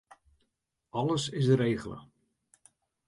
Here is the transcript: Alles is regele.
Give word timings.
Alles 0.99 1.25
is 1.41 1.47
regele. 1.61 1.99